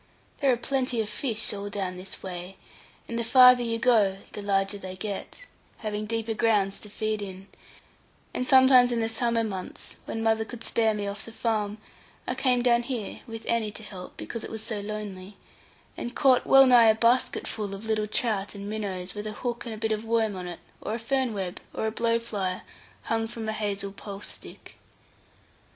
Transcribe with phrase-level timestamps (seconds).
[0.39, 2.57] There are plenty of fish all down this way,
[3.07, 5.41] and the farther you go the larger they get,
[5.77, 7.47] having deeper grounds to feed in;
[8.33, 11.77] and sometimes in the summer months, when mother could spare me off the farm,
[12.25, 15.37] I came down here, with Annie to help (because it was so lonely),
[15.95, 19.75] and caught well nigh a basketful of little trout and minnows, with a hook and
[19.75, 22.61] a bit of worm on it, or a fern web, or a blow fly,
[23.03, 24.77] hung from a hazel pulse stick.